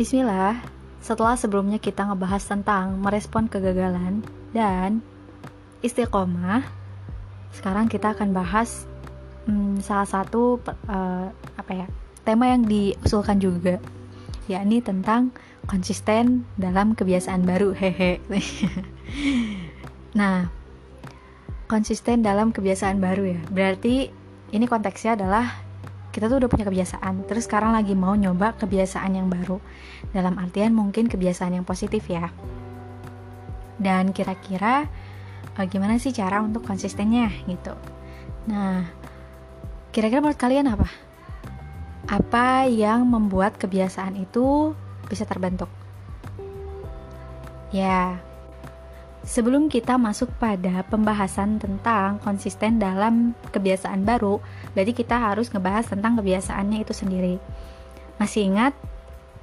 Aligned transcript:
Bismillah, 0.00 0.56
setelah 1.04 1.36
sebelumnya 1.36 1.76
kita 1.76 2.08
ngebahas 2.08 2.40
tentang 2.40 2.96
merespon 3.04 3.52
kegagalan 3.52 4.24
dan 4.56 5.04
istiqomah, 5.84 6.64
sekarang 7.52 7.84
kita 7.84 8.16
akan 8.16 8.32
bahas 8.32 8.88
hmm, 9.44 9.84
salah 9.84 10.08
satu 10.08 10.56
uh, 10.88 11.28
apa 11.52 11.84
ya 11.84 11.86
tema 12.24 12.48
yang 12.48 12.64
diusulkan 12.64 13.44
juga, 13.44 13.76
yakni 14.48 14.80
tentang 14.80 15.36
konsisten 15.68 16.48
dalam 16.56 16.96
kebiasaan 16.96 17.44
baru. 17.44 17.76
Hehe. 17.76 18.24
nah, 20.16 20.48
konsisten 21.68 22.24
dalam 22.24 22.56
kebiasaan 22.56 23.04
baru 23.04 23.36
ya, 23.36 23.40
berarti 23.52 24.08
ini 24.48 24.64
konteksnya 24.64 25.20
adalah 25.20 25.60
kita 26.10 26.26
tuh 26.26 26.42
udah 26.42 26.50
punya 26.50 26.66
kebiasaan. 26.66 27.26
Terus 27.26 27.46
sekarang 27.46 27.74
lagi 27.74 27.94
mau 27.94 28.14
nyoba 28.18 28.58
kebiasaan 28.58 29.14
yang 29.14 29.30
baru. 29.30 29.62
Dalam 30.10 30.38
artian 30.42 30.74
mungkin 30.74 31.06
kebiasaan 31.06 31.54
yang 31.54 31.66
positif 31.66 32.06
ya. 32.10 32.30
Dan 33.80 34.10
kira-kira 34.10 34.90
uh, 35.56 35.66
gimana 35.66 35.96
sih 36.02 36.10
cara 36.10 36.42
untuk 36.42 36.66
konsistennya 36.66 37.30
gitu. 37.46 37.72
Nah 38.50 38.86
kira-kira 39.94 40.22
menurut 40.22 40.38
kalian 40.38 40.66
apa? 40.70 40.88
Apa 42.10 42.66
yang 42.66 43.06
membuat 43.06 43.54
kebiasaan 43.58 44.18
itu 44.18 44.74
bisa 45.06 45.22
terbentuk? 45.26 45.70
Ya 47.70 48.18
Sebelum 49.20 49.68
kita 49.68 50.00
masuk 50.00 50.32
pada 50.40 50.80
pembahasan 50.88 51.60
tentang 51.60 52.16
konsisten 52.24 52.80
dalam 52.80 53.36
kebiasaan 53.52 54.00
baru, 54.08 54.40
berarti 54.72 54.96
kita 54.96 55.20
harus 55.20 55.52
ngebahas 55.52 55.92
tentang 55.92 56.16
kebiasaannya 56.16 56.80
itu 56.80 56.96
sendiri. 56.96 57.36
Masih 58.16 58.48
ingat 58.48 58.72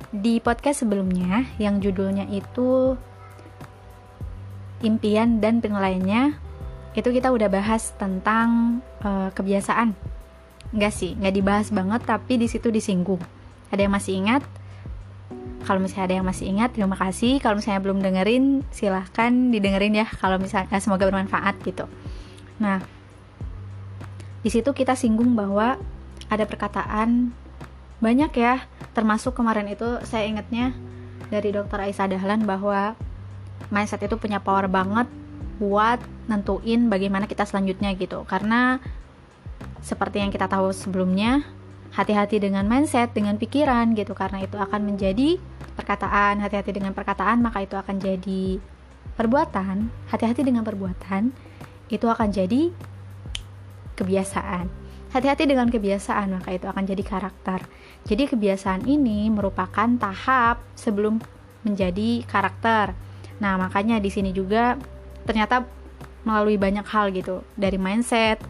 di 0.10 0.42
podcast 0.42 0.82
sebelumnya 0.82 1.46
yang 1.62 1.78
judulnya 1.78 2.26
itu 2.34 2.98
impian 4.82 5.42
dan 5.42 5.62
penilaiannya 5.62 6.38
itu 6.98 7.10
kita 7.14 7.30
udah 7.30 7.50
bahas 7.50 7.94
tentang 8.02 8.82
uh, 9.06 9.30
kebiasaan. 9.30 9.94
Enggak 10.74 10.94
sih, 10.94 11.14
nggak 11.14 11.36
dibahas 11.38 11.68
banget 11.70 12.02
tapi 12.02 12.42
di 12.42 12.50
situ 12.50 12.74
disinggung. 12.74 13.22
Ada 13.70 13.86
yang 13.86 13.94
masih 13.94 14.14
ingat? 14.26 14.42
Kalau 15.68 15.84
misalnya 15.84 16.08
ada 16.08 16.16
yang 16.24 16.28
masih 16.28 16.46
ingat 16.48 16.72
terima 16.72 16.96
kasih. 16.96 17.44
Kalau 17.44 17.60
misalnya 17.60 17.84
belum 17.84 18.00
dengerin 18.00 18.64
silahkan 18.72 19.52
didengerin 19.52 20.00
ya 20.00 20.08
kalau 20.08 20.40
misalnya 20.40 20.72
eh, 20.72 20.80
semoga 20.80 21.04
bermanfaat 21.04 21.60
gitu. 21.68 21.92
Nah 22.64 22.80
di 24.40 24.48
situ 24.48 24.72
kita 24.72 24.96
singgung 24.96 25.36
bahwa 25.36 25.76
ada 26.32 26.48
perkataan 26.48 27.36
banyak 28.00 28.32
ya 28.40 28.64
termasuk 28.96 29.36
kemarin 29.36 29.68
itu 29.68 30.00
saya 30.08 30.24
ingatnya 30.32 30.72
dari 31.28 31.52
dokter 31.52 31.84
Aisyah 31.84 32.16
Dahlan 32.16 32.48
bahwa 32.48 32.96
mindset 33.68 34.08
itu 34.08 34.16
punya 34.16 34.40
power 34.40 34.72
banget 34.72 35.12
buat 35.60 36.00
nentuin 36.32 36.88
bagaimana 36.88 37.28
kita 37.28 37.44
selanjutnya 37.44 37.92
gitu. 38.00 38.24
Karena 38.24 38.80
seperti 39.84 40.24
yang 40.24 40.32
kita 40.32 40.48
tahu 40.48 40.72
sebelumnya 40.72 41.44
hati-hati 41.94 42.42
dengan 42.42 42.68
mindset 42.68 43.14
dengan 43.16 43.40
pikiran 43.40 43.96
gitu 43.96 44.12
karena 44.18 44.44
itu 44.44 44.58
akan 44.60 44.82
menjadi 44.84 45.40
perkataan, 45.78 46.42
hati-hati 46.42 46.72
dengan 46.74 46.92
perkataan, 46.98 47.40
maka 47.40 47.62
itu 47.64 47.78
akan 47.78 48.02
jadi 48.02 48.58
perbuatan, 49.14 49.90
hati-hati 50.10 50.42
dengan 50.42 50.66
perbuatan, 50.66 51.32
itu 51.88 52.06
akan 52.10 52.30
jadi 52.34 52.74
kebiasaan. 53.98 54.68
Hati-hati 55.14 55.48
dengan 55.48 55.72
kebiasaan, 55.72 56.36
maka 56.36 56.52
itu 56.52 56.68
akan 56.68 56.84
jadi 56.84 57.04
karakter. 57.06 57.64
Jadi 58.06 58.24
kebiasaan 58.28 58.86
ini 58.86 59.32
merupakan 59.32 59.88
tahap 59.98 60.62
sebelum 60.76 61.24
menjadi 61.64 62.28
karakter. 62.28 62.92
Nah, 63.40 63.56
makanya 63.56 63.98
di 64.04 64.12
sini 64.12 64.36
juga 64.36 64.76
ternyata 65.24 65.64
melalui 66.28 66.60
banyak 66.60 66.84
hal 66.84 67.16
gitu, 67.16 67.42
dari 67.56 67.80
mindset, 67.80 68.44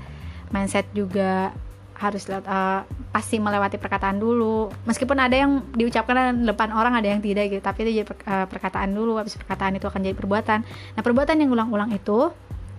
mindset 0.50 0.89
juga 0.97 1.53
harus 1.97 2.30
uh, 2.30 2.85
pasti 3.09 3.41
melewati 3.41 3.81
perkataan 3.81 4.22
dulu. 4.22 4.69
Meskipun 4.85 5.18
ada 5.18 5.34
yang 5.34 5.66
diucapkan 5.74 6.46
depan 6.46 6.69
orang 6.69 6.94
ada 6.94 7.09
yang 7.09 7.22
tidak 7.25 7.50
gitu 7.50 7.62
tapi 7.62 7.90
itu 7.90 8.02
jadi 8.02 8.06
per, 8.06 8.18
uh, 8.30 8.46
perkataan 8.46 8.94
dulu 8.94 9.18
habis 9.18 9.34
perkataan 9.34 9.81
itu 9.81 9.90
akan 9.90 10.06
jadi 10.06 10.16
perbuatan. 10.16 10.59
Nah 10.94 11.02
perbuatan 11.02 11.41
yang 11.41 11.50
ulang-ulang 11.50 11.90
itu 11.91 12.30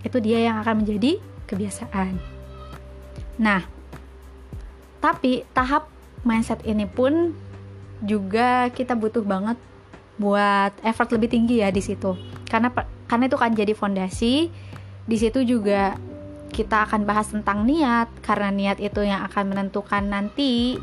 itu 0.07 0.17
dia 0.23 0.39
yang 0.47 0.63
akan 0.63 0.83
menjadi 0.83 1.19
kebiasaan. 1.51 2.15
Nah 3.43 3.67
tapi 5.03 5.43
tahap 5.51 5.91
mindset 6.23 6.63
ini 6.63 6.87
pun 6.87 7.35
juga 7.99 8.71
kita 8.71 8.95
butuh 8.95 9.23
banget 9.27 9.59
buat 10.19 10.71
effort 10.83 11.11
lebih 11.11 11.31
tinggi 11.31 11.59
ya 11.59 11.71
di 11.71 11.83
situ. 11.83 12.15
Karena 12.47 12.71
karena 13.11 13.27
itu 13.27 13.35
kan 13.35 13.51
jadi 13.51 13.75
fondasi 13.75 14.47
di 15.09 15.17
situ 15.17 15.43
juga 15.43 15.99
kita 16.49 16.89
akan 16.89 17.05
bahas 17.05 17.29
tentang 17.29 17.63
niat 17.63 18.09
karena 18.25 18.49
niat 18.49 18.77
itu 18.81 19.05
yang 19.05 19.23
akan 19.25 19.53
menentukan 19.53 20.03
nanti 20.05 20.81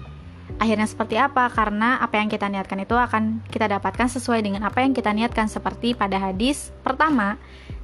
akhirnya 0.62 0.87
seperti 0.87 1.19
apa 1.19 1.50
karena 1.50 1.99
apa 1.99 2.22
yang 2.22 2.31
kita 2.31 2.47
niatkan 2.47 2.78
itu 2.87 2.94
akan 2.94 3.43
kita 3.50 3.66
dapatkan 3.66 4.06
sesuai 4.06 4.47
dengan 4.47 4.62
apa 4.65 4.81
yang 4.81 4.94
kita 4.94 5.10
niatkan 5.10 5.50
seperti 5.50 5.93
pada 5.93 6.22
hadis 6.22 6.71
pertama 6.87 7.34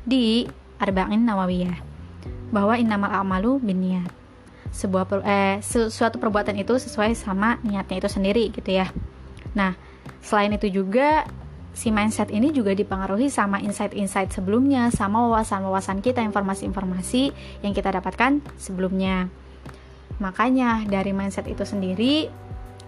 di 0.07 0.47
Arba'in 0.79 1.27
Nawawiyah 1.27 1.79
bahwa 2.55 2.79
innamal 2.79 3.11
amalu 3.11 3.59
bin 3.59 3.83
niat 3.83 4.11
sebuah 4.73 5.05
per, 5.05 5.21
eh, 5.27 5.61
suatu 5.91 6.17
perbuatan 6.17 6.57
itu 6.57 6.81
sesuai 6.81 7.13
sama 7.13 7.61
niatnya 7.61 8.01
itu 8.01 8.09
sendiri 8.09 8.49
gitu 8.55 8.73
ya. 8.73 8.89
Nah 9.53 9.77
selain 10.25 10.55
itu 10.57 10.71
juga 10.73 11.29
si 11.73 11.89
mindset 11.89 12.29
ini 12.29 12.53
juga 12.53 12.77
dipengaruhi 12.77 13.33
sama 13.33 13.59
insight-insight 13.61 14.33
sebelumnya, 14.33 14.93
sama 14.93 15.25
wawasan-wawasan 15.29 16.05
kita, 16.05 16.21
informasi-informasi 16.21 17.33
yang 17.65 17.73
kita 17.73 17.93
dapatkan 17.93 18.45
sebelumnya. 18.61 19.33
Makanya 20.21 20.85
dari 20.85 21.17
mindset 21.17 21.49
itu 21.49 21.65
sendiri 21.65 22.29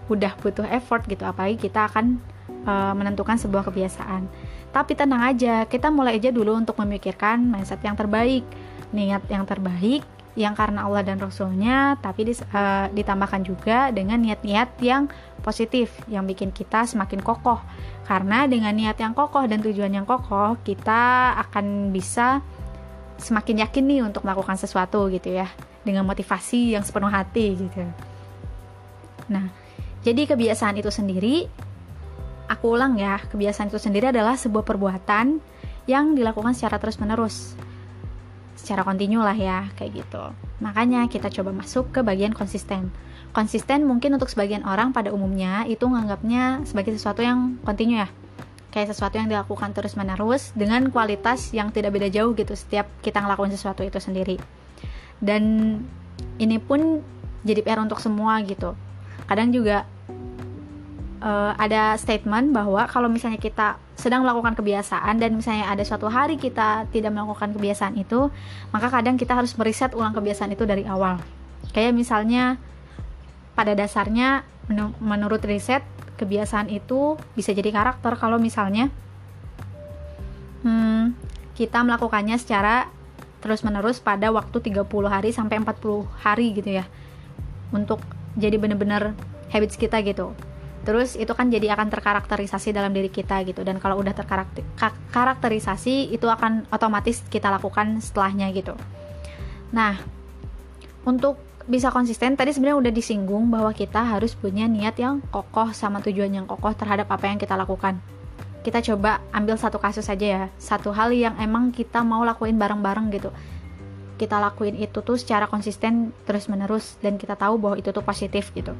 udah 0.05 0.37
butuh 0.37 0.69
effort 0.69 1.09
gitu, 1.09 1.25
apalagi 1.25 1.57
kita 1.57 1.89
akan 1.89 2.21
e, 2.45 2.73
menentukan 2.93 3.41
sebuah 3.41 3.65
kebiasaan. 3.65 4.29
Tapi 4.69 4.93
tenang 4.93 5.33
aja, 5.33 5.65
kita 5.65 5.89
mulai 5.89 6.21
aja 6.21 6.29
dulu 6.29 6.53
untuk 6.53 6.77
memikirkan 6.77 7.41
mindset 7.41 7.81
yang 7.81 7.97
terbaik, 7.97 8.45
niat 8.93 9.25
yang 9.33 9.49
terbaik, 9.49 10.05
yang 10.35 10.51
karena 10.51 10.83
Allah 10.83 10.99
dan 11.07 11.15
Rasulnya, 11.15 11.95
tapi 12.03 12.27
dis, 12.27 12.43
uh, 12.43 12.91
ditambahkan 12.91 13.41
juga 13.47 13.87
dengan 13.95 14.19
niat-niat 14.19 14.75
yang 14.83 15.07
positif, 15.39 15.95
yang 16.11 16.27
bikin 16.27 16.51
kita 16.51 16.83
semakin 16.83 17.23
kokoh. 17.23 17.63
Karena 18.03 18.43
dengan 18.43 18.75
niat 18.75 18.99
yang 18.99 19.15
kokoh 19.15 19.47
dan 19.47 19.63
tujuan 19.63 19.95
yang 19.95 20.03
kokoh, 20.03 20.59
kita 20.67 21.33
akan 21.47 21.95
bisa 21.95 22.43
semakin 23.15 23.63
yakin 23.63 23.83
nih 23.87 24.01
untuk 24.03 24.27
melakukan 24.27 24.59
sesuatu 24.59 25.07
gitu 25.07 25.31
ya, 25.31 25.47
dengan 25.87 26.03
motivasi 26.03 26.75
yang 26.75 26.83
sepenuh 26.83 27.07
hati 27.07 27.55
gitu. 27.55 27.87
Nah, 29.31 29.47
jadi 30.03 30.27
kebiasaan 30.27 30.75
itu 30.75 30.91
sendiri, 30.91 31.47
aku 32.51 32.75
ulang 32.75 32.99
ya, 32.99 33.23
kebiasaan 33.23 33.71
itu 33.71 33.79
sendiri 33.79 34.11
adalah 34.11 34.35
sebuah 34.35 34.67
perbuatan 34.67 35.39
yang 35.87 36.11
dilakukan 36.11 36.51
secara 36.51 36.75
terus-menerus 36.75 37.55
secara 38.65 38.81
kontinu 38.81 39.21
lah 39.21 39.37
ya 39.37 39.69
kayak 39.77 40.01
gitu. 40.01 40.33
Makanya 40.57 41.05
kita 41.05 41.29
coba 41.29 41.53
masuk 41.53 41.93
ke 41.93 42.01
bagian 42.01 42.33
konsisten. 42.33 42.89
Konsisten 43.29 43.85
mungkin 43.85 44.17
untuk 44.17 44.25
sebagian 44.25 44.65
orang 44.65 44.89
pada 44.89 45.13
umumnya 45.13 45.69
itu 45.69 45.85
menganggapnya 45.85 46.65
sebagai 46.65 46.97
sesuatu 46.97 47.21
yang 47.21 47.61
kontinu 47.61 48.01
ya. 48.01 48.09
Kayak 48.73 48.97
sesuatu 48.97 49.21
yang 49.21 49.29
dilakukan 49.29 49.69
terus 49.77 49.93
menerus 49.93 50.49
dengan 50.57 50.89
kualitas 50.89 51.53
yang 51.53 51.69
tidak 51.69 51.93
beda 51.93 52.09
jauh 52.09 52.33
gitu 52.33 52.57
setiap 52.57 52.89
kita 53.05 53.21
ngelakuin 53.21 53.53
sesuatu 53.53 53.85
itu 53.85 54.01
sendiri. 54.01 54.41
Dan 55.21 55.77
ini 56.41 56.57
pun 56.57 57.05
jadi 57.45 57.61
PR 57.61 57.77
untuk 57.85 58.01
semua 58.01 58.41
gitu. 58.41 58.73
Kadang 59.29 59.53
juga 59.53 59.85
uh, 61.25 61.51
ada 61.57 61.97
statement 61.97 62.53
bahwa 62.53 62.85
kalau 62.85 63.09
misalnya 63.09 63.41
kita 63.41 63.81
sedang 63.97 64.21
melakukan 64.21 64.53
kebiasaan 64.53 65.17
dan 65.17 65.33
misalnya 65.33 65.73
ada 65.73 65.81
suatu 65.81 66.05
hari 66.07 66.37
kita 66.37 66.85
tidak 66.93 67.11
melakukan 67.11 67.57
kebiasaan 67.57 67.97
itu, 67.97 68.29
maka 68.69 68.93
kadang 68.93 69.17
kita 69.17 69.33
harus 69.33 69.57
meriset 69.57 69.97
ulang 69.97 70.13
kebiasaan 70.13 70.53
itu 70.53 70.63
dari 70.69 70.85
awal. 70.85 71.17
Kayak 71.73 71.97
misalnya 71.97 72.61
pada 73.57 73.73
dasarnya 73.73 74.45
menurut 75.01 75.41
riset 75.41 75.81
kebiasaan 76.15 76.69
itu 76.69 77.17
bisa 77.33 77.51
jadi 77.51 77.73
karakter 77.73 78.15
kalau 78.15 78.39
misalnya 78.39 78.87
hmm, 80.63 81.11
kita 81.57 81.83
melakukannya 81.83 82.37
secara 82.39 82.87
terus-menerus 83.43 84.01
pada 84.01 84.33
waktu 84.33 84.57
30 84.57 84.89
hari 85.05 85.29
sampai 85.29 85.61
40 85.61 86.05
hari 86.21 86.53
gitu 86.53 86.69
ya. 86.81 86.85
Untuk 87.73 88.01
jadi 88.35 88.57
bener-bener 88.59 89.15
habits 89.53 89.79
kita 89.79 90.01
gitu 90.03 90.35
terus 90.85 91.17
itu 91.17 91.33
kan 91.33 91.49
jadi 91.49 91.73
akan 91.73 91.89
terkarakterisasi 91.89 92.69
dalam 92.71 92.93
diri 92.93 93.09
kita 93.09 93.41
gitu. 93.43 93.65
Dan 93.65 93.81
kalau 93.81 93.97
udah 93.99 94.13
terkarakterisasi 94.13 96.13
itu 96.13 96.29
akan 96.29 96.69
otomatis 96.69 97.25
kita 97.27 97.49
lakukan 97.49 97.97
setelahnya 97.99 98.53
gitu. 98.53 98.77
Nah 99.73 99.97
untuk 101.03 101.41
bisa 101.65 101.89
konsisten 101.89 102.37
tadi 102.37 102.53
sebenarnya 102.53 102.77
udah 102.77 102.93
disinggung 102.93 103.49
bahwa 103.49 103.73
kita 103.73 103.97
harus 103.97 104.37
punya 104.37 104.69
niat 104.69 105.01
yang 105.01 105.17
kokoh 105.33 105.73
sama 105.73 105.97
tujuan 106.05 106.29
yang 106.29 106.45
kokoh 106.45 106.77
terhadap 106.77 107.09
apa 107.09 107.25
yang 107.25 107.41
kita 107.41 107.57
lakukan. 107.57 107.97
Kita 108.61 108.81
coba 108.81 109.21
ambil 109.33 109.57
satu 109.57 109.81
kasus 109.81 110.05
saja 110.05 110.25
ya. 110.25 110.49
Satu 110.61 110.93
hal 110.93 111.09
yang 111.13 111.37
emang 111.41 111.71
kita 111.73 112.05
mau 112.05 112.23
lakuin 112.25 112.57
bareng-bareng 112.57 113.09
gitu. 113.13 113.29
Kita 114.17 114.39
lakuin 114.41 114.75
itu 114.77 115.01
tuh 115.01 115.17
secara 115.17 115.47
konsisten 115.49 116.13
terus 116.25 116.49
menerus 116.49 116.97
dan 117.01 117.17
kita 117.17 117.35
tahu 117.37 117.57
bahwa 117.61 117.77
itu 117.77 117.91
tuh 117.93 118.03
positif 118.05 118.51
gitu. 118.53 118.73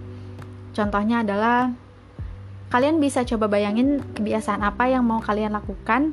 Contohnya 0.74 1.22
adalah 1.22 1.70
kalian 2.70 2.98
bisa 2.98 3.22
coba 3.24 3.46
bayangin 3.46 4.02
kebiasaan 4.18 4.66
apa 4.66 4.90
yang 4.90 5.06
mau 5.06 5.22
kalian 5.22 5.54
lakukan 5.54 6.12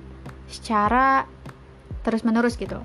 secara 0.50 1.24
terus 2.04 2.22
menerus 2.22 2.58
gitu. 2.60 2.78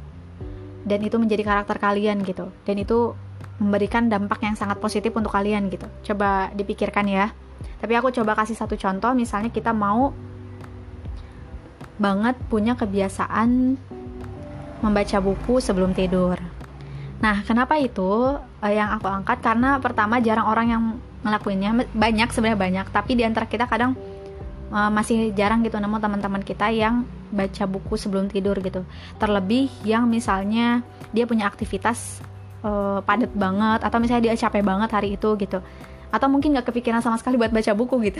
Dan 0.87 1.03
itu 1.03 1.19
menjadi 1.19 1.43
karakter 1.43 1.77
kalian 1.77 2.23
gitu. 2.23 2.47
Dan 2.63 2.79
itu 2.79 3.11
memberikan 3.57 4.07
dampak 4.07 4.39
yang 4.45 4.55
sangat 4.55 4.77
positif 4.79 5.11
untuk 5.17 5.33
kalian 5.33 5.67
gitu. 5.67 5.89
Coba 6.13 6.53
dipikirkan 6.53 7.05
ya. 7.09 7.33
Tapi 7.81 7.93
aku 7.97 8.13
coba 8.13 8.37
kasih 8.37 8.55
satu 8.55 8.77
contoh 8.77 9.11
misalnya 9.17 9.49
kita 9.49 9.73
mau 9.73 10.13
banget 11.97 12.37
punya 12.47 12.77
kebiasaan 12.77 13.75
membaca 14.85 15.17
buku 15.17 15.57
sebelum 15.57 15.97
tidur. 15.97 16.37
Nah 17.17 17.41
kenapa 17.41 17.81
itu 17.81 18.37
eh, 18.61 18.77
yang 18.77 18.93
aku 18.93 19.09
angkat? 19.09 19.41
Karena 19.41 19.81
pertama 19.81 20.21
jarang 20.21 20.45
orang 20.45 20.67
yang 20.69 20.83
ngelakuinnya. 21.25 21.87
Banyak 21.93 22.29
sebenarnya 22.33 22.59
banyak. 22.59 22.85
Tapi 22.91 23.11
di 23.17 23.23
antara 23.25 23.45
kita 23.49 23.65
kadang 23.65 23.97
uh, 24.71 24.91
masih 24.91 25.31
jarang 25.33 25.63
gitu 25.63 25.79
nemu 25.79 25.97
teman-teman 25.99 26.41
kita 26.43 26.71
yang 26.71 27.07
baca 27.31 27.63
buku 27.67 27.95
sebelum 27.95 28.31
tidur 28.31 28.57
gitu. 28.59 28.83
Terlebih 29.19 29.71
yang 29.83 30.07
misalnya 30.07 30.83
dia 31.11 31.27
punya 31.27 31.47
aktivitas 31.47 32.19
uh, 32.63 32.99
padat 33.03 33.31
banget 33.35 33.83
atau 33.83 33.97
misalnya 33.99 34.31
dia 34.31 34.35
capek 34.35 34.63
banget 34.63 34.89
hari 34.91 35.15
itu 35.15 35.29
gitu. 35.39 35.59
Atau 36.11 36.27
mungkin 36.31 36.55
nggak 36.55 36.71
kepikiran 36.71 37.03
sama 37.03 37.19
sekali 37.19 37.35
buat 37.35 37.51
baca 37.51 37.71
buku 37.75 37.95
gitu. 38.11 38.19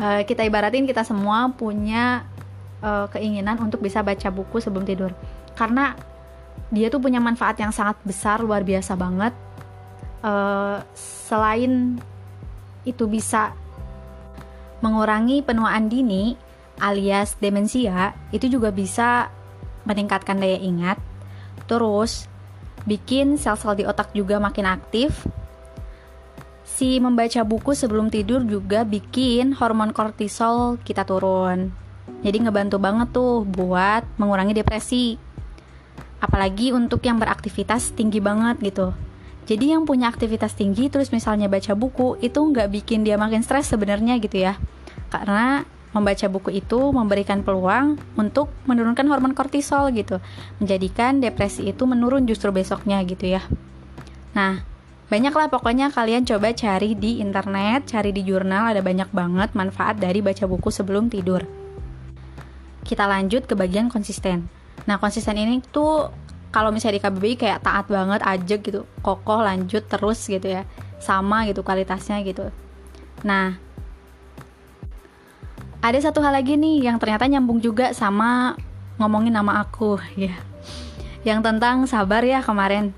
Uh, 0.00 0.22
kita 0.28 0.44
ibaratin 0.46 0.88
kita 0.88 1.04
semua 1.04 1.52
punya 1.52 2.24
uh, 2.80 3.06
keinginan 3.12 3.60
untuk 3.60 3.84
bisa 3.84 4.00
baca 4.00 4.28
buku 4.32 4.60
sebelum 4.60 4.88
tidur. 4.88 5.12
Karena 5.54 5.94
dia 6.72 6.88
tuh 6.88 6.98
punya 6.98 7.20
manfaat 7.20 7.60
yang 7.60 7.70
sangat 7.70 8.00
besar 8.02 8.40
luar 8.40 8.64
biasa 8.64 8.96
banget 8.96 9.36
uh, 10.24 10.80
selain 10.96 12.00
itu 12.88 13.04
bisa 13.04 13.52
mengurangi 14.80 15.44
penuaan 15.44 15.88
dini 15.88 16.36
alias 16.80 17.38
demensia 17.38 18.16
itu 18.34 18.50
juga 18.50 18.72
bisa 18.74 19.28
meningkatkan 19.84 20.40
daya 20.40 20.58
ingat. 20.58 20.98
Terus 21.68 22.26
bikin 22.88 23.36
sel-sel 23.40 23.78
di 23.78 23.84
otak 23.84 24.12
juga 24.16 24.40
makin 24.40 24.66
aktif. 24.68 25.24
Si 26.64 26.98
membaca 26.98 27.46
buku 27.46 27.76
sebelum 27.76 28.10
tidur 28.10 28.42
juga 28.42 28.82
bikin 28.82 29.54
hormon 29.54 29.94
kortisol 29.94 30.80
kita 30.82 31.06
turun. 31.06 31.70
Jadi 32.24 32.36
ngebantu 32.44 32.76
banget 32.82 33.08
tuh 33.14 33.46
buat 33.46 34.02
mengurangi 34.18 34.56
depresi. 34.56 35.16
Apalagi 36.18 36.72
untuk 36.72 37.04
yang 37.04 37.20
beraktivitas 37.20 37.92
tinggi 37.94 38.18
banget 38.18 38.58
gitu 38.64 39.03
jadi 39.44 39.76
yang 39.76 39.84
punya 39.84 40.08
aktivitas 40.08 40.56
tinggi 40.56 40.88
terus 40.88 41.12
misalnya 41.12 41.52
baca 41.52 41.76
buku 41.76 42.16
itu 42.24 42.40
nggak 42.40 42.72
bikin 42.72 43.04
dia 43.04 43.20
makin 43.20 43.44
stres 43.44 43.68
sebenarnya 43.68 44.16
gitu 44.16 44.40
ya. 44.40 44.56
Karena 45.12 45.68
membaca 45.94 46.26
buku 46.26 46.50
itu 46.58 46.90
memberikan 46.90 47.44
peluang 47.44 48.00
untuk 48.16 48.50
menurunkan 48.64 49.04
hormon 49.06 49.36
kortisol 49.36 49.92
gitu. 49.92 50.18
Menjadikan 50.58 51.20
depresi 51.20 51.68
itu 51.68 51.84
menurun 51.84 52.24
justru 52.24 52.50
besoknya 52.50 52.98
gitu 53.04 53.36
ya. 53.36 53.44
Nah, 54.34 54.64
banyaklah 55.12 55.52
pokoknya 55.52 55.92
kalian 55.92 56.24
coba 56.24 56.50
cari 56.56 56.96
di 56.96 57.20
internet, 57.20 57.92
cari 57.92 58.10
di 58.10 58.24
jurnal 58.24 58.74
ada 58.74 58.80
banyak 58.80 59.12
banget 59.12 59.52
manfaat 59.54 60.00
dari 60.00 60.24
baca 60.24 60.48
buku 60.48 60.72
sebelum 60.72 61.12
tidur. 61.12 61.44
Kita 62.82 63.04
lanjut 63.04 63.44
ke 63.44 63.54
bagian 63.54 63.92
konsisten. 63.92 64.48
Nah, 64.88 64.98
konsisten 64.98 65.38
ini 65.38 65.62
tuh 65.68 66.23
kalau 66.54 66.70
misalnya 66.70 67.02
di 67.02 67.02
KBBI 67.02 67.34
kayak 67.34 67.66
taat 67.66 67.90
banget 67.90 68.22
aja 68.22 68.54
gitu 68.62 68.86
kokoh 69.02 69.42
lanjut 69.42 69.82
terus 69.90 70.22
gitu 70.30 70.46
ya. 70.46 70.62
Sama 71.02 71.50
gitu 71.50 71.66
kualitasnya 71.66 72.22
gitu. 72.22 72.46
Nah 73.26 73.58
ada 75.82 75.98
satu 75.98 76.22
hal 76.22 76.38
lagi 76.38 76.54
nih 76.54 76.86
yang 76.86 77.02
ternyata 77.02 77.26
nyambung 77.26 77.58
juga 77.58 77.90
sama 77.90 78.54
ngomongin 79.02 79.34
nama 79.34 79.66
aku 79.66 79.98
ya. 80.14 80.38
Yang 81.26 81.42
tentang 81.42 81.90
sabar 81.90 82.22
ya 82.22 82.38
kemarin. 82.38 82.94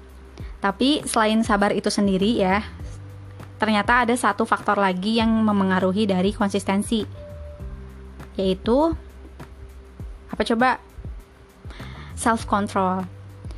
Tapi 0.61 1.01
selain 1.09 1.41
sabar 1.41 1.73
itu 1.73 1.89
sendiri 1.89 2.37
ya 2.37 2.61
ternyata 3.57 4.05
ada 4.05 4.13
satu 4.13 4.45
faktor 4.45 4.77
lagi 4.77 5.17
yang 5.17 5.33
memengaruhi 5.33 6.05
dari 6.05 6.37
konsistensi. 6.37 7.09
Yaitu 8.37 8.93
apa 10.29 10.45
coba? 10.45 10.77
Self 12.13 12.45
control 12.45 13.16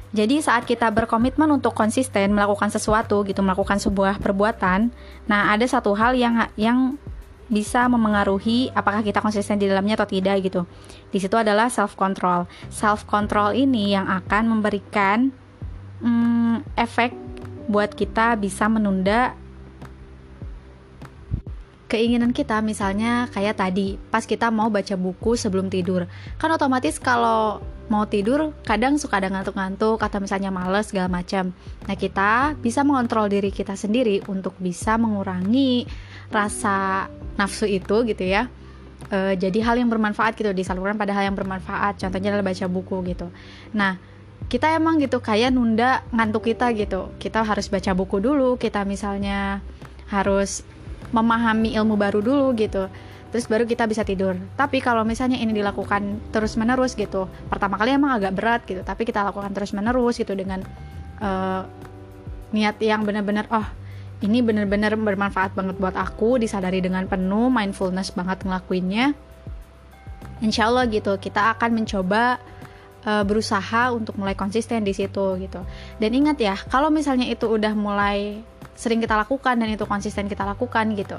jadi 0.08 0.40
saat 0.40 0.64
kita 0.64 0.88
berkomitmen 0.88 1.52
untuk 1.52 1.76
konsisten 1.76 2.32
melakukan 2.32 2.72
sesuatu 2.72 3.20
gitu, 3.28 3.44
melakukan 3.44 3.76
sebuah 3.76 4.16
perbuatan, 4.24 4.88
nah 5.28 5.52
ada 5.52 5.68
satu 5.68 5.92
hal 5.92 6.16
yang 6.16 6.48
yang 6.56 6.96
bisa 7.48 7.88
memengaruhi 7.88 8.68
apakah 8.76 9.00
kita 9.00 9.24
konsisten 9.24 9.56
di 9.56 9.68
dalamnya 9.68 9.96
atau 10.00 10.08
tidak 10.08 10.44
gitu. 10.44 10.68
Di 11.08 11.18
situ 11.20 11.36
adalah 11.36 11.72
self 11.72 11.96
control. 11.96 12.44
Self 12.68 13.08
control 13.08 13.56
ini 13.56 13.96
yang 13.96 14.04
akan 14.08 14.52
memberikan 14.52 15.32
hmm, 16.04 16.64
efek 16.76 17.12
buat 17.68 17.92
kita 17.92 18.36
bisa 18.40 18.68
menunda 18.68 19.36
keinginan 21.88 22.36
kita 22.36 22.60
misalnya 22.60 23.32
kayak 23.32 23.56
tadi 23.58 23.96
pas 24.12 24.22
kita 24.28 24.52
mau 24.52 24.68
baca 24.68 24.94
buku 24.94 25.34
sebelum 25.40 25.72
tidur. 25.72 26.04
Kan 26.36 26.52
otomatis 26.52 27.00
kalau 27.00 27.64
mau 27.88 28.04
tidur 28.04 28.52
kadang 28.68 29.00
suka 29.00 29.16
ada 29.16 29.32
ngantuk-ngantuk 29.32 29.96
atau 29.96 30.20
misalnya 30.20 30.52
males 30.52 30.92
segala 30.92 31.08
macam. 31.08 31.56
Nah 31.88 31.96
kita 31.96 32.54
bisa 32.60 32.84
mengontrol 32.84 33.32
diri 33.32 33.48
kita 33.48 33.72
sendiri 33.72 34.20
untuk 34.28 34.52
bisa 34.60 35.00
mengurangi 35.00 35.88
rasa 36.28 37.08
nafsu 37.40 37.64
itu 37.64 38.04
gitu 38.04 38.24
ya. 38.28 38.52
E, 39.08 39.40
jadi 39.40 39.58
hal 39.64 39.80
yang 39.80 39.88
bermanfaat 39.88 40.36
gitu 40.36 40.52
disalurkan 40.52 41.00
pada 41.00 41.16
hal 41.16 41.32
yang 41.32 41.36
bermanfaat. 41.40 41.96
Contohnya 42.04 42.36
adalah 42.36 42.52
baca 42.52 42.68
buku 42.68 42.96
gitu. 43.08 43.32
Nah 43.72 43.96
kita 44.52 44.76
emang 44.76 45.00
gitu 45.00 45.24
kayak 45.24 45.56
nunda 45.56 46.04
ngantuk 46.12 46.52
kita 46.52 46.68
gitu. 46.76 47.16
Kita 47.16 47.48
harus 47.48 47.72
baca 47.72 47.96
buku 47.96 48.20
dulu 48.20 48.60
kita 48.60 48.84
misalnya 48.84 49.64
harus 50.12 50.64
memahami 51.14 51.74
ilmu 51.78 51.94
baru 51.96 52.20
dulu 52.20 52.54
gitu. 52.56 52.86
Terus 53.28 53.44
baru 53.44 53.68
kita 53.68 53.84
bisa 53.84 54.08
tidur. 54.08 54.36
Tapi 54.56 54.80
kalau 54.80 55.04
misalnya 55.04 55.36
ini 55.36 55.52
dilakukan 55.52 56.32
terus 56.32 56.56
menerus 56.56 56.96
gitu 56.96 57.28
pertama 57.52 57.76
kali 57.76 57.96
emang 57.96 58.16
agak 58.16 58.32
berat 58.32 58.60
gitu 58.64 58.80
tapi 58.80 59.04
kita 59.04 59.20
lakukan 59.20 59.52
terus 59.52 59.76
menerus 59.76 60.16
gitu 60.16 60.32
dengan 60.32 60.64
uh, 61.20 61.62
niat 62.52 62.80
yang 62.80 63.04
benar-benar 63.04 63.44
oh 63.52 63.66
ini 64.18 64.42
benar-benar 64.42 64.98
bermanfaat 64.98 65.54
banget 65.54 65.78
buat 65.78 65.94
aku 65.94 66.42
disadari 66.42 66.82
dengan 66.82 67.06
penuh 67.06 67.46
mindfulness 67.52 68.10
banget 68.10 68.42
ngelakuinnya. 68.42 69.14
Insya 70.42 70.66
Allah 70.70 70.90
gitu 70.90 71.14
kita 71.22 71.54
akan 71.54 71.82
mencoba 71.82 72.42
uh, 73.06 73.22
berusaha 73.22 73.94
untuk 73.94 74.18
mulai 74.18 74.34
konsisten 74.34 74.82
di 74.82 74.90
situ 74.90 75.38
gitu. 75.38 75.62
Dan 76.02 76.10
ingat 76.18 76.38
ya 76.42 76.58
kalau 76.66 76.90
misalnya 76.90 77.30
itu 77.30 77.46
udah 77.46 77.74
mulai 77.78 78.42
sering 78.78 79.02
kita 79.02 79.18
lakukan 79.18 79.58
dan 79.58 79.66
itu 79.66 79.82
konsisten 79.90 80.30
kita 80.30 80.46
lakukan 80.46 80.94
gitu. 80.94 81.18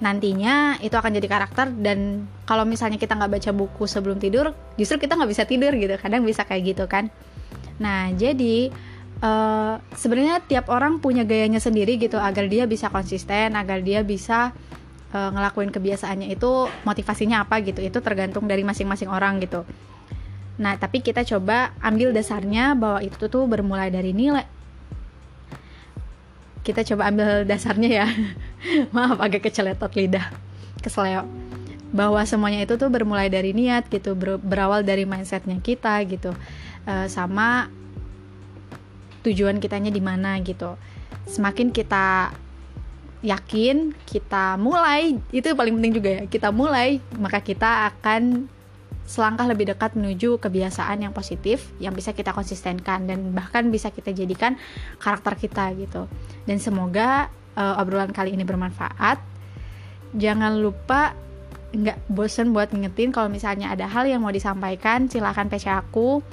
Nantinya 0.00 0.80
itu 0.80 0.96
akan 0.96 1.12
jadi 1.20 1.28
karakter 1.28 1.68
dan 1.84 2.24
kalau 2.48 2.64
misalnya 2.64 2.96
kita 2.96 3.12
nggak 3.12 3.36
baca 3.36 3.50
buku 3.52 3.84
sebelum 3.84 4.16
tidur 4.16 4.56
justru 4.80 4.96
kita 4.96 5.20
nggak 5.20 5.28
bisa 5.28 5.44
tidur 5.44 5.76
gitu. 5.76 5.92
Kadang 6.00 6.24
bisa 6.24 6.48
kayak 6.48 6.72
gitu 6.72 6.88
kan. 6.88 7.12
Nah 7.76 8.08
jadi 8.16 8.72
uh, 9.20 9.76
sebenarnya 9.92 10.40
tiap 10.48 10.72
orang 10.72 10.96
punya 10.96 11.28
gayanya 11.28 11.60
sendiri 11.60 12.00
gitu 12.00 12.16
agar 12.16 12.48
dia 12.48 12.64
bisa 12.64 12.88
konsisten 12.88 13.52
agar 13.52 13.84
dia 13.84 14.00
bisa 14.00 14.56
uh, 15.12 15.30
ngelakuin 15.36 15.68
kebiasaannya 15.68 16.32
itu 16.32 16.72
motivasinya 16.88 17.44
apa 17.44 17.60
gitu. 17.60 17.84
Itu 17.84 18.00
tergantung 18.00 18.48
dari 18.48 18.64
masing-masing 18.64 19.12
orang 19.12 19.44
gitu. 19.44 19.68
Nah 20.56 20.72
tapi 20.80 21.04
kita 21.04 21.20
coba 21.20 21.76
ambil 21.84 22.16
dasarnya 22.16 22.72
bahwa 22.72 23.04
itu 23.04 23.28
tuh 23.28 23.44
bermulai 23.44 23.92
dari 23.92 24.16
nilai 24.16 24.57
kita 26.68 26.84
coba 26.84 27.08
ambil 27.08 27.48
dasarnya 27.48 27.90
ya. 28.04 28.06
Maaf 28.94 29.16
agak 29.16 29.48
keceletot 29.48 29.88
lidah. 29.96 30.28
Kesleo 30.84 31.24
bahwa 31.88 32.20
semuanya 32.28 32.68
itu 32.68 32.76
tuh 32.76 32.92
bermulai 32.92 33.32
dari 33.32 33.56
niat 33.56 33.88
gitu 33.88 34.12
ber 34.12 34.36
berawal 34.36 34.84
dari 34.84 35.08
mindsetnya 35.08 35.56
kita 35.64 36.04
gitu. 36.04 36.36
E, 36.84 37.08
sama 37.08 37.72
tujuan 39.24 39.56
kitanya 39.56 39.88
di 39.88 40.04
mana 40.04 40.36
gitu. 40.44 40.76
Semakin 41.24 41.72
kita 41.72 42.36
yakin 43.24 43.96
kita 44.06 44.54
mulai 44.60 45.18
itu 45.34 45.50
paling 45.50 45.74
penting 45.74 45.94
juga 45.98 46.10
ya 46.14 46.22
kita 46.30 46.54
mulai 46.54 47.02
maka 47.18 47.42
kita 47.42 47.90
akan 47.90 48.46
selangkah 49.08 49.48
lebih 49.48 49.72
dekat 49.72 49.96
menuju 49.96 50.36
kebiasaan 50.36 51.00
yang 51.00 51.16
positif 51.16 51.72
yang 51.80 51.96
bisa 51.96 52.12
kita 52.12 52.36
konsistenkan 52.36 53.08
dan 53.08 53.32
bahkan 53.32 53.72
bisa 53.72 53.88
kita 53.88 54.12
jadikan 54.12 54.60
karakter 55.00 55.32
kita 55.40 55.72
gitu. 55.80 56.04
Dan 56.44 56.60
semoga 56.60 57.32
uh, 57.56 57.80
obrolan 57.80 58.12
kali 58.12 58.36
ini 58.36 58.44
bermanfaat. 58.44 59.16
Jangan 60.12 60.60
lupa 60.60 61.16
nggak 61.68 62.08
bosen 62.08 62.52
buat 62.52 62.72
ngingetin 62.72 63.12
kalau 63.12 63.28
misalnya 63.28 63.72
ada 63.72 63.88
hal 63.88 64.08
yang 64.08 64.24
mau 64.24 64.32
disampaikan 64.32 65.04
silahkan 65.08 65.52
PC 65.52 65.68
aku 65.68 66.24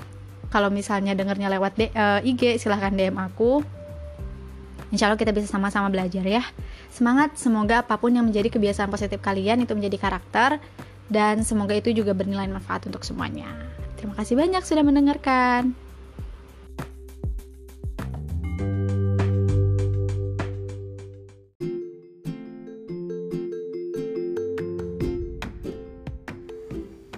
kalau 0.48 0.72
misalnya 0.72 1.12
dengernya 1.12 1.52
lewat 1.52 1.76
D, 1.76 1.92
uh, 1.92 2.24
eh, 2.24 2.32
IG 2.32 2.56
silahkan 2.56 2.96
DM 2.96 3.20
aku 3.20 3.60
Insya 4.96 5.12
Allah 5.12 5.20
kita 5.20 5.36
bisa 5.36 5.52
sama-sama 5.52 5.92
belajar 5.92 6.24
ya 6.24 6.40
semangat 6.88 7.36
semoga 7.36 7.84
apa 7.84 8.00
pun 8.00 8.16
yang 8.16 8.24
menjadi 8.24 8.48
kebiasaan 8.48 8.88
positif 8.88 9.20
kalian 9.20 9.68
itu 9.68 9.76
menjadi 9.76 10.00
karakter 10.00 10.64
dan 11.10 11.46
semoga 11.46 11.78
itu 11.78 11.94
juga 11.94 12.18
bernilai 12.18 12.50
manfaat 12.50 12.86
untuk 12.90 13.06
semuanya. 13.06 13.50
Terima 13.96 14.18
kasih 14.18 14.36
banyak 14.38 14.64
sudah 14.66 14.84
mendengarkan. 14.86 15.74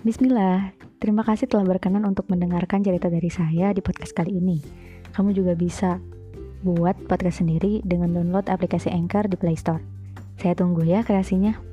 Bismillah, 0.07 0.71
terima 1.03 1.19
kasih 1.27 1.51
telah 1.51 1.67
berkenan 1.67 2.07
untuk 2.07 2.31
mendengarkan 2.31 2.79
cerita 2.79 3.11
dari 3.11 3.27
saya 3.27 3.75
di 3.75 3.83
podcast 3.83 4.15
kali 4.15 4.39
ini. 4.39 4.63
Kamu 5.11 5.35
juga 5.35 5.51
bisa 5.51 5.99
buat 6.63 6.95
podcast 7.11 7.43
sendiri 7.43 7.83
dengan 7.83 8.15
download 8.15 8.47
aplikasi 8.47 8.87
Anchor 8.87 9.27
di 9.27 9.35
Play 9.35 9.59
Store. 9.59 9.83
Saya 10.39 10.55
tunggu 10.55 10.87
ya 10.87 11.03
kreasinya. 11.03 11.66